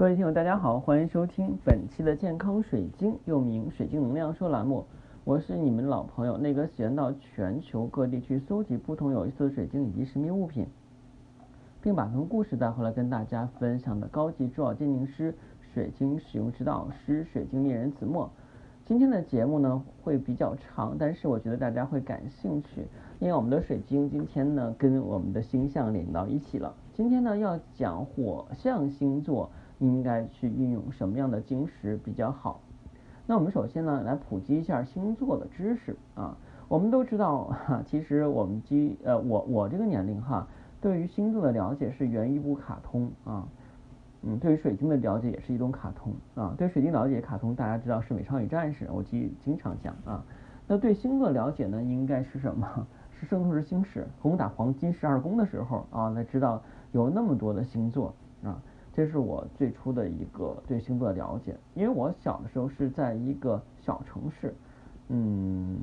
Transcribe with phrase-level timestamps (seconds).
[0.00, 4.86] 各位听友，大家好，欢迎收听本期的健康水晶，又名水晶能量说栏目。
[5.24, 10.66] 我是你们老朋友，那个喜欢到全球各地去搜集不同有意思的水晶以及神秘物品，
[11.82, 15.34] 并把从故事带回来跟大家分享的高级珠宝鉴定师、
[15.74, 18.30] 水晶使用指导师、水晶猎人子墨。
[18.86, 22.86] 今天的节目呢会比较长，但是我觉得大家会感兴趣，
[23.18, 26.74] 因为我们的水晶今天呢跟我们的星象连到一起了。
[26.94, 29.50] 今天呢要讲火象星座。
[29.80, 32.60] 应该去运用什么样的晶石比较好？
[33.26, 36.36] 那我们首先呢，来普及一下星座的知识啊。
[36.68, 40.46] 我们都知道哈，其实我们基呃，我我这个年龄哈，
[40.80, 43.48] 对于星座的了解是源于一部卡通啊。
[44.22, 46.54] 嗯，对于水晶的了解也是一种卡通啊。
[46.56, 50.22] 对水晶了解卡通，大家知道是美少女战士，我记经常讲啊。
[50.68, 52.86] 那对星座了解呢，应该是什么？
[53.18, 56.62] 是圣斗士星矢攻打黄金十二宫的时候啊，才知道
[56.92, 58.62] 有那么多的星座啊。
[59.00, 64.54] 这是我最初的一个对星座的了解，因为我小的时候是在一个小城市，
[65.08, 65.78] 嗯，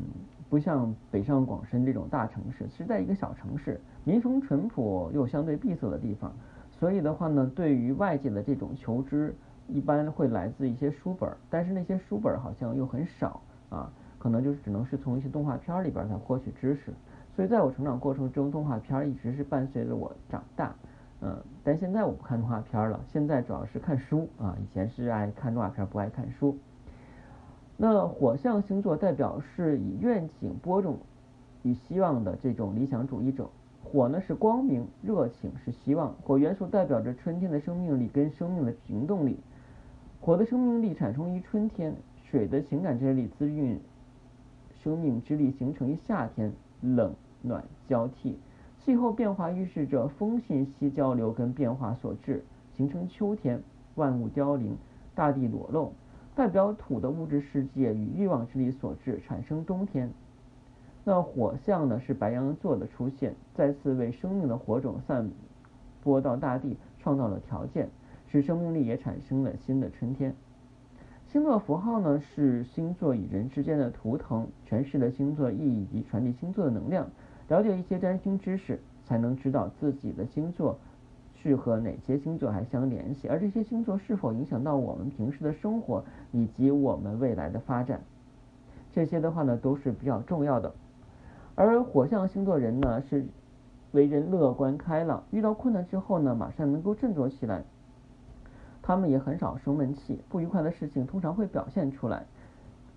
[0.48, 6.32] 不像北上广深这种大城市，是在一个小城市，民风淳朴又相对闭塞的地方，
[6.70, 9.36] 所以的话呢，对于外界的这种求知，
[9.68, 16.94] 一般会来自一些书本，但是那些书本好像又很少啊，可能就是只能是从一些动画片里边才获取知识，
[17.36, 20.76] 所以在我成长过程中，动画片一直是伴随着我长大。
[21.22, 24.56] 嗯，但现在我不看动画片了，现在主要是看书啊。
[24.62, 26.56] 以前是爱看动画片，不爱看书。
[27.76, 30.98] 那火象星座代表是以愿景、播种
[31.64, 33.50] 与希望的这种理想主义者。
[33.84, 36.14] 火呢是光明、热情，是希望。
[36.23, 39.40] 火元素代表着春天的生命力跟生命的行动力。
[40.20, 41.95] 火的生命力产生于春天，
[42.30, 43.80] 水的情感之力滋润
[44.84, 46.52] 生命之力形成于夏天，
[46.82, 48.38] 冷暖交替。
[48.88, 53.62] 气候变化预示着风信息交流跟变化所致，形成秋天，
[53.96, 54.78] 万物凋零，
[55.14, 55.92] 大地裸露，
[56.34, 60.10] 代表土的物质世界与欲望之力所致，产生冬天。
[61.04, 65.30] 那火象呢是白羊座的出现，再次为生命的火种散
[66.02, 67.90] 播到大地，创造了条件，
[68.32, 70.34] 使生命力也产生了新的春天。
[71.26, 77.10] 星座符号呢是星座与人之间的图腾，诠释了星座意义及传递星座的能量。
[77.48, 80.78] 了解一些占星知识，才能知道自己的星座
[81.36, 88.02] 是和哪些星座还相联系，而这些星座是否影响到我们平时的生活以及我们未来的发展，
[88.92, 90.74] 这些的话呢都是比较重要的。
[91.56, 93.26] 而火象星座人呢是
[93.92, 97.64] 为人乐观开朗，遇到困难之后呢马上能够振作起来，
[98.82, 102.26] 他们也很少生闷气，不愉快的事情通常会表现出来。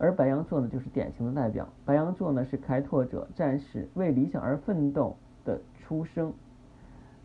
[0.00, 1.68] 而白羊座呢，就是典型的代表。
[1.84, 6.32] 白羊座呢是开拓者、战士，为理想而奋斗的出生。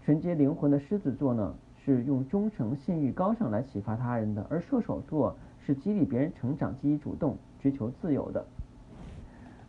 [0.03, 1.55] 纯洁灵魂的狮子座呢，
[1.85, 4.45] 是用忠诚、信誉、高尚来启发他人的。
[4.49, 8.45] 而射手座是激励别人成长、积极主动、追求自由的。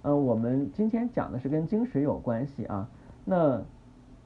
[0.02, 2.88] 呃，我们今天讲的是跟晶石有关系啊。
[3.24, 3.62] 那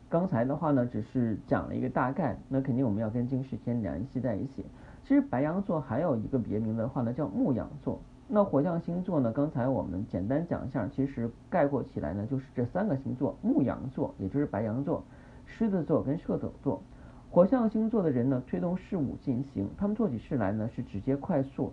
[0.08, 4.64] 刚才的话呢，只是讲了一个大概，那肯定我们要跟晶石先联系在一起。
[5.04, 8.00] 其实白羊座还有一个别名的话呢，叫牧羊座。
[8.32, 9.32] 那火象星座呢？
[9.32, 15.02] 刚才我们简单讲一下，其实概括起来呢，就是这三个星座：牧羊座，也就是白羊座、
[15.46, 16.80] 狮子座跟射手座。
[17.28, 21.72] 火象星座的人呢，推动事物进行，他们做起事来呢是直接、快速、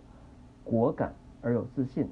[0.64, 1.14] 果敢
[1.44, 2.10] 而有自信。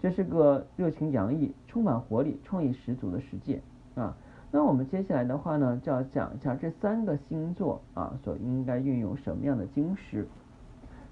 [0.00, 3.60] 这是个热情洋溢、充满活力、创意十足的世界
[3.94, 4.16] 啊。
[4.50, 10.26] 那我们接下来的话呢，就要讲一下这三个星座啊，所应该运用什么样的晶石。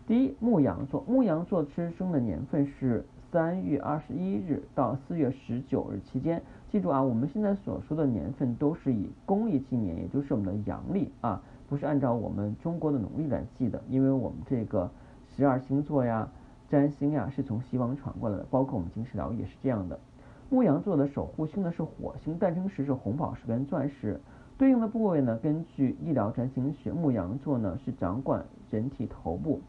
[0.08, 6.42] 第一，牧羊座，牧羊座出生的年份是三月二十一日到四月十九日期间。
[6.70, 13.82] 记住啊，我们现在所说的年份都是以公历纪年，也就是我们的阳历啊，不是按照我们中国的农历来记的。
[13.90, 14.90] 因为我们这个
[15.36, 16.26] 十二星座呀、
[16.70, 20.00] 占星呀是从西方传过来的，包括我们金石疗也是这样的。
[20.48, 24.18] 牧羊座的守护星呢是火星，诞生石是红宝石跟钻石，
[24.56, 29.60] 对应的部位呢，根据医疗占星学，牧羊座呢是掌管人体头部。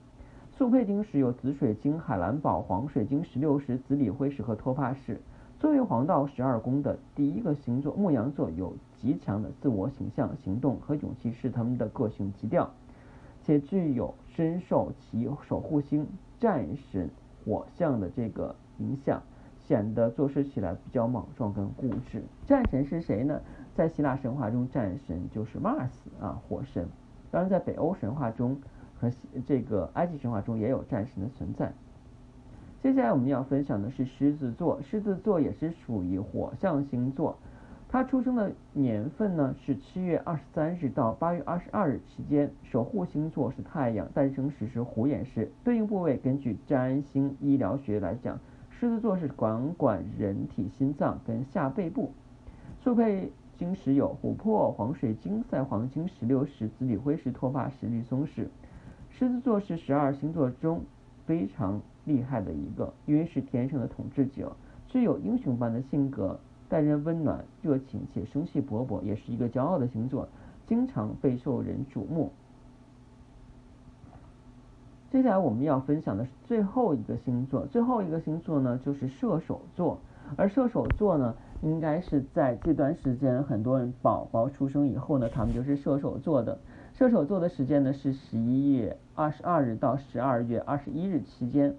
[0.60, 5.18] 速配晶石有紫水晶、海蓝宝、黄水晶、石榴石、紫锂辉石和托帕石。
[5.58, 12.70] 作为黄道十二宫的第一个星座，牧羊座有极强的自我形象、行动和勇气是他们的个性基调，
[13.42, 16.06] 且具有深受其守护星
[16.42, 17.10] 战神
[17.46, 19.24] 火象的这个影响，
[19.66, 22.22] 显得做事起来比较莽撞跟固执。
[22.46, 23.40] 战神是谁呢？
[23.76, 25.88] 在希腊神话中，战神就是 Mars
[26.20, 26.86] 啊，火神。
[27.32, 28.58] 当然，在北欧神话中。
[29.00, 29.12] 和
[29.48, 31.72] 这个埃及神话中也有战神的存在。
[32.82, 37.38] 接下来我们要分享的是狮子座，狮子座也是属于火象星座。
[37.92, 52.12] 它出生的年份呢是七月二十三日到八月二十二日期间，守护星座是太阳，诞生时是虎眼石，对应部位根据占星医疗学来讲，狮子座是管管人体心脏跟下背部。
[52.82, 58.48] 速配晶石有琥珀、黄水晶、赛黄金、石榴石、紫锂辉石、托发石、绿松石。
[59.10, 60.82] 狮子座是十二星座中
[61.26, 64.56] 非常厉害的一个，因为是天生的统治者，
[64.88, 66.40] 具有英雄般的性格。
[66.70, 70.30] 待人温暖、热情且生气勃勃，也是一个骄傲的星座，
[70.68, 72.32] 经常备受人瞩目。
[75.12, 80.00] 接下来我们要分享的是最后一个星座，最后一个星座呢就是射手座，
[80.38, 86.60] 而射手座呢，应该是在这段时间很多人宝宝出生以后呢，他们就是射手座的。
[87.00, 91.74] 射手座的时间呢是十一月二十二日到十二月二十一日期间。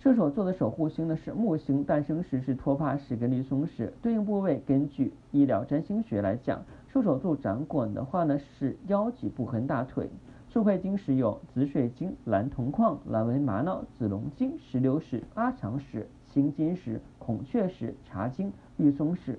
[0.00, 10.10] 射手座的守护星呢是木星，诞生时是托帕石跟绿松石，对应部位根据医疗占星学来讲，射手座掌管的话呢是腰脊部和大腿。
[10.48, 19.38] 受配晶石有紫水晶、蓝铜矿、蓝纹玛瑙、紫龙晶、石榴石、阿长石、青金石、孔雀石、茶晶、绿松石。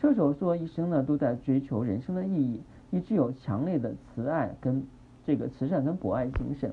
[0.00, 4.82] 射手座一生呢都在追求人生的意义，也具有强烈的慈爱跟
[5.24, 6.72] 这个慈善跟博爱精神。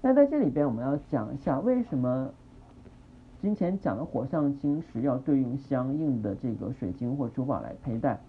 [0.00, 2.30] 那在这里边我们要讲一下为什么。
[3.40, 8.20] 今前讲的火象晶石要对应相应的这个水晶或珠宝来佩戴。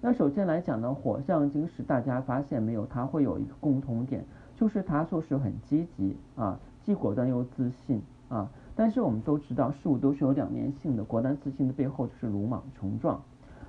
[0.00, 2.86] 那首先来讲呢，火象晶石大家发现没有？
[2.86, 4.24] 它会有一个共同点，
[4.56, 8.50] 就是它做事很积极啊，既果断又自信啊。
[8.74, 13.22] 但是我们都知道，事物都是有两面性的，果断自信的背后就是鲁莽冲撞。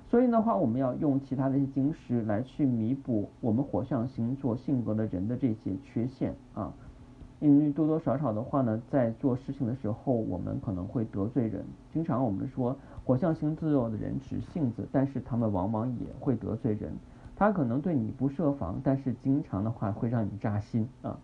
[0.07, 6.71] 所以的话，我们要用其他的一些晶石来去弥补我们火象星座性格的人的这些缺陷啊。
[7.41, 11.65] 因为多多少少的话呢，在做事情的时候，我们可能会得罪人。
[11.91, 16.93] 经常我们说火象星座的人直性子，但是他们往往也会得罪人。
[17.35, 21.19] 他可能对你不设防，但是经常的话会让你扎心啊。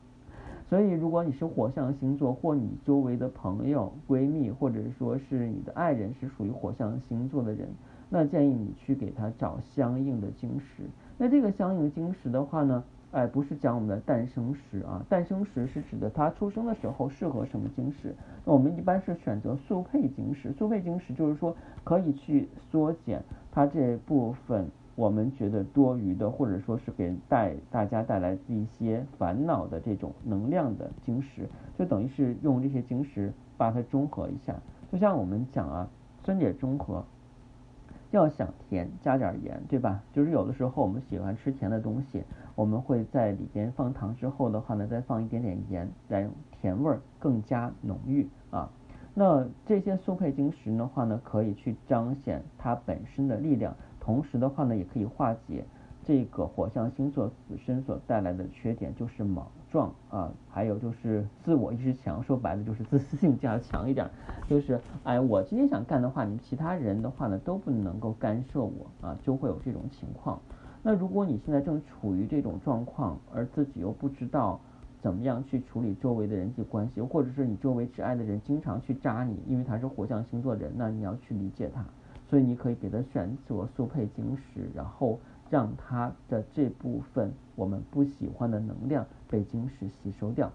[0.69, 7.69] 所以如果你是火象星座，或你周围的朋友、闺蜜，或者说是你的爱人是属于火象星座的人，
[8.13, 10.83] 那建议你去给他找相应的晶石。
[11.17, 12.83] 那这个相应晶石的话呢？
[13.11, 18.15] 哎，不是讲我们的诞生石啊，诞生石是指的他出生的时候适合什么晶石。
[18.45, 21.53] 那我们一般是选择速配晶石，速配晶石就是说
[21.83, 23.21] 可以去缩减
[23.51, 24.65] 它这部分
[24.95, 34.55] 我们觉得多余的，或者说是给带大家带来一些烦恼的这种能量的晶石，就等于是用这些晶石把它中和一下。
[34.89, 35.89] 就像我们讲啊，
[36.23, 37.03] 酸碱中和。
[38.11, 40.03] 要想甜，加点盐，对吧？
[40.13, 42.23] 就是有的时候我们喜欢吃甜的东西，
[42.55, 48.69] 我们会在里边放糖之后的话呢，再放一点点盐，让甜味儿更加浓郁啊。
[49.13, 55.65] 那这些速配晶石的话呢，可以去彰显它本身的力量，同时的话呢，也可以化解。
[56.03, 64.09] 这个火象星座自身所带来的缺点就是莽撞啊，还有就是自我意识强，说白了就是自私性加强一点，
[64.48, 70.42] 就是哎，我今天想干的话，你其他人的话呢都不能够干涉我啊，就会有这种情况。
[70.81, 74.59] 那如果你现在正处于这种状况，而自己又不知道
[75.01, 81.86] 怎么样去处理周围的人际关系，或者是你周围挚爱的人经常去扎你，因为他是火象星座人，那你要去理解他，
[82.27, 85.19] 所以你可以给他选择速配晶石，然后。
[85.51, 90.50] 让它的这部分我们不喜欢的能量被晶石吸收掉。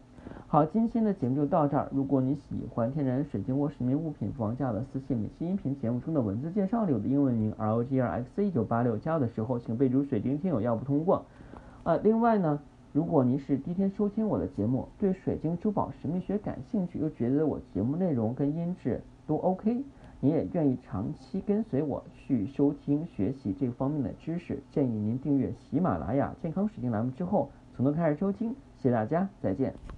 [0.48, 1.88] 好，今天的节目就到这儿。
[1.92, 5.16] 如果你喜欢天然水晶或神秘物品，房价的私信。
[5.16, 11.24] 每期音频节目中的文字介绍里有的英文名 R O G R X 一九八六，加的时候请备注水晶听友要不通过。
[11.84, 12.58] 呃，另外呢，
[12.92, 19.84] 如果您是第一天收听我的节目，对水晶珠宝神秘学感兴趣，又觉得我节目内容跟音质都 OK。
[20.26, 28.50] 你也愿意长期跟随我去收听学习这方面的知识，建议您订阅喜马拉雅健康水晶栏目之后，从头开始收听。
[28.76, 29.95] 谢谢大家，再见。